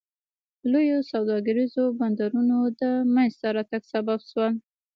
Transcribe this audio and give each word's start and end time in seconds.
لویو 0.71 0.99
سوداګریزو 1.11 1.83
بندرونو 1.99 2.57
د 2.81 2.83
منځته 3.13 3.47
راتګ 3.57 3.81
سبب 3.93 4.19
شول. 4.29 4.53